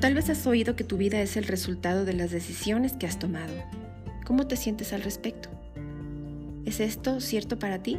[0.00, 3.18] Tal vez has oído que tu vida es el resultado de las decisiones que has
[3.18, 3.52] tomado.
[4.24, 5.48] ¿Cómo te sientes al respecto?
[6.64, 7.98] ¿Es esto cierto para ti?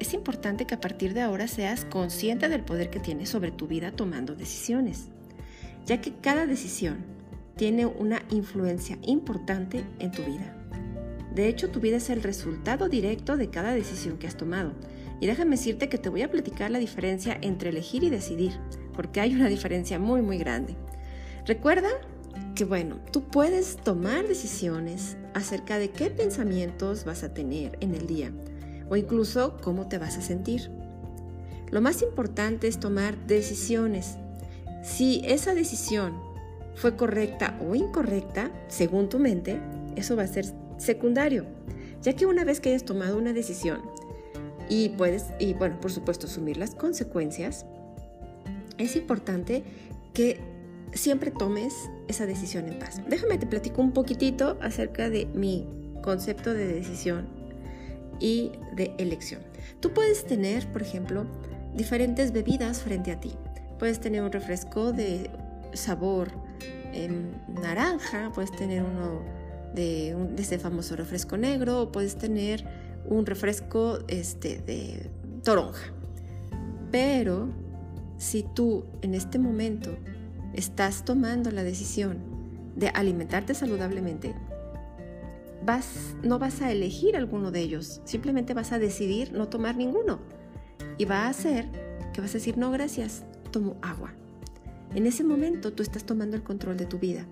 [0.00, 3.68] Es importante que a partir de ahora seas consciente del poder que tienes sobre tu
[3.68, 5.06] vida tomando decisiones,
[5.86, 7.04] ya que cada decisión
[7.54, 10.56] tiene una influencia importante en tu vida.
[11.32, 14.72] De hecho, tu vida es el resultado directo de cada decisión que has tomado.
[15.20, 18.58] Y déjame decirte que te voy a platicar la diferencia entre elegir y decidir,
[18.94, 20.74] porque hay una diferencia muy, muy grande.
[21.46, 21.90] Recuerda
[22.54, 28.06] que, bueno, tú puedes tomar decisiones acerca de qué pensamientos vas a tener en el
[28.06, 28.32] día
[28.88, 30.70] o incluso cómo te vas a sentir.
[31.70, 34.16] Lo más importante es tomar decisiones.
[34.82, 36.14] Si esa decisión
[36.76, 39.60] fue correcta o incorrecta, según tu mente,
[39.96, 40.46] eso va a ser
[40.78, 41.46] secundario,
[42.02, 43.82] ya que una vez que hayas tomado una decisión
[44.68, 47.66] y puedes, y bueno, por supuesto, asumir las consecuencias,
[48.78, 49.62] es importante
[50.12, 50.53] que
[50.94, 51.74] siempre tomes
[52.08, 53.00] esa decisión en paz.
[53.08, 55.66] Déjame te platico un poquitito acerca de mi
[56.02, 57.26] concepto de decisión
[58.20, 59.40] y de elección.
[59.80, 61.26] Tú puedes tener, por ejemplo,
[61.74, 63.32] diferentes bebidas frente a ti.
[63.78, 65.30] Puedes tener un refresco de
[65.72, 66.30] sabor
[66.92, 69.22] en naranja, puedes tener uno
[69.74, 72.64] de, de ese famoso refresco negro, o puedes tener
[73.06, 75.10] un refresco este, de
[75.42, 75.92] toronja.
[76.90, 77.48] Pero
[78.18, 79.96] si tú en este momento
[80.54, 82.18] estás tomando la decisión
[82.76, 84.34] de alimentarte saludablemente,
[85.64, 90.18] vas, no vas a elegir alguno de ellos, simplemente vas a decidir no tomar ninguno.
[90.98, 91.66] Y va a hacer
[92.12, 94.12] que vas a decir, no, gracias, tomo agua.
[94.94, 97.26] En ese momento tú estás tomando el control de tu vida.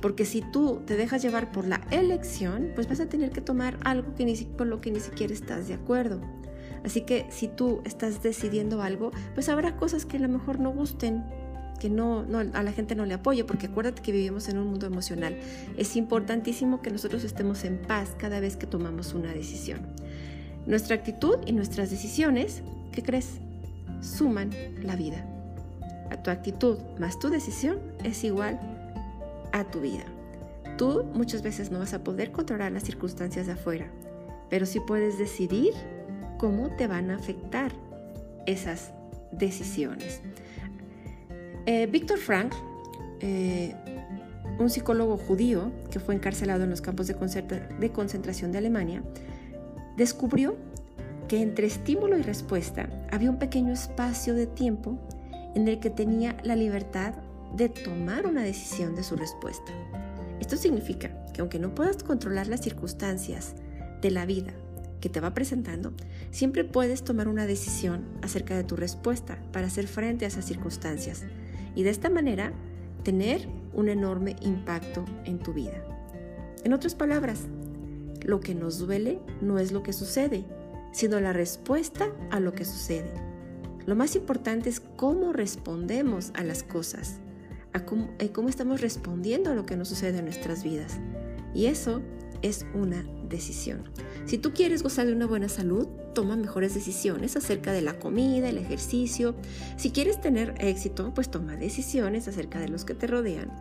[0.00, 3.78] Porque si tú te dejas llevar por la elección, pues vas a tener que tomar
[3.84, 6.20] algo que ni, por lo que ni siquiera estás de acuerdo.
[6.84, 10.70] Así que si tú estás decidiendo algo, pues habrá cosas que a lo mejor no
[10.70, 11.24] gusten,
[11.76, 14.86] que no, a la gente no le apoye, porque acuérdate que vivimos en un mundo
[14.86, 15.36] emocional.
[15.76, 19.80] Es importantísimo que nosotros estemos en paz cada vez que tomamos una decisión.
[20.66, 22.62] Nuestra actitud y nuestras decisiones,
[22.92, 23.38] ¿qué crees?
[24.00, 24.50] Suman
[24.82, 25.24] la vida.
[26.10, 28.58] A tu actitud más tu decisión es igual
[29.52, 30.04] a tu vida.
[30.76, 33.86] Tú muchas veces no vas a poder controlar las circunstancias de afuera,
[34.50, 35.72] pero sí puedes decidir
[36.38, 37.72] cómo te van a afectar
[38.46, 38.92] esas
[39.32, 40.20] decisiones.
[41.66, 42.54] Eh, Víctor Frank,
[43.20, 43.74] eh,
[44.58, 49.02] un psicólogo judío que fue encarcelado en los campos de, de concentración de Alemania,
[49.96, 50.54] descubrió
[51.26, 54.96] que entre estímulo y respuesta había un pequeño espacio de tiempo
[55.56, 57.14] en el que tenía la libertad
[57.56, 59.72] de tomar una decisión de su respuesta.
[60.40, 63.54] Esto significa que aunque no puedas controlar las circunstancias
[64.02, 64.52] de la vida
[65.00, 65.92] que te va presentando,
[66.30, 71.24] siempre puedes tomar una decisión acerca de tu respuesta para hacer frente a esas circunstancias
[71.76, 72.52] y de esta manera
[73.04, 75.84] tener un enorme impacto en tu vida.
[76.64, 77.46] En otras palabras,
[78.24, 80.44] lo que nos duele no es lo que sucede,
[80.90, 83.12] sino la respuesta a lo que sucede.
[83.86, 87.18] Lo más importante es cómo respondemos a las cosas,
[87.72, 90.98] a cómo, cómo estamos respondiendo a lo que nos sucede en nuestras vidas.
[91.54, 92.02] Y eso
[92.42, 93.84] es una decisión.
[94.26, 98.48] Si tú quieres gozar de una buena salud, toma mejores decisiones acerca de la comida,
[98.48, 99.36] el ejercicio.
[99.76, 103.52] Si quieres tener éxito, pues toma decisiones acerca de los que te rodean.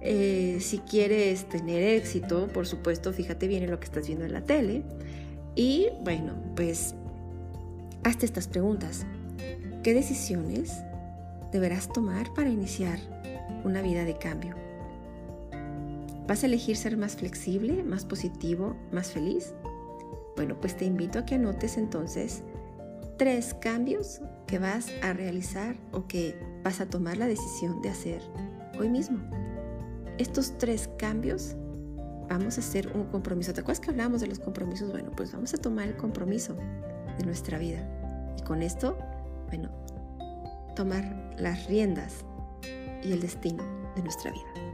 [0.00, 4.32] Eh, si quieres tener éxito, por supuesto, fíjate bien en lo que estás viendo en
[4.32, 4.82] la tele.
[5.54, 6.96] Y bueno, pues
[8.02, 9.06] hazte estas preguntas.
[9.84, 10.72] ¿Qué decisiones
[11.52, 12.98] deberás tomar para iniciar
[13.62, 14.56] una vida de cambio?
[16.26, 19.52] ¿Vas a elegir ser más flexible, más positivo, más feliz?
[20.40, 22.42] Bueno, pues te invito a que anotes entonces
[23.18, 26.34] tres cambios que vas a realizar o que
[26.64, 28.22] vas a tomar la decisión de hacer
[28.78, 29.18] hoy mismo.
[30.16, 31.56] Estos tres cambios
[32.30, 33.52] vamos a hacer un compromiso.
[33.52, 34.90] ¿Te acuerdas que hablábamos de los compromisos?
[34.90, 36.56] Bueno, pues vamos a tomar el compromiso
[37.18, 37.86] de nuestra vida.
[38.38, 38.96] Y con esto,
[39.48, 39.68] bueno,
[40.74, 42.24] tomar las riendas
[43.04, 43.62] y el destino
[43.94, 44.69] de nuestra vida.